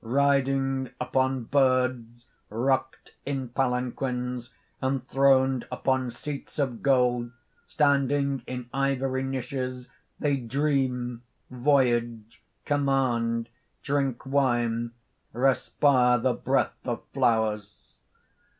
[0.09, 4.49] __Riding upon birds rocked in palanquins,
[4.81, 7.31] enthroned upon seats of gold,
[7.67, 13.49] standing in ivory niches, they dream, voyage, command,
[13.83, 14.91] drink wine,
[15.33, 17.93] respire the breath of flowers.